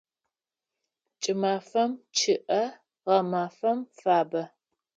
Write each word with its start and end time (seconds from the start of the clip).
Кӏымафэм 1.21 1.91
чъыӏэ, 2.17 2.63
гъэмафэм 3.05 3.79
фабэ. 3.97 4.43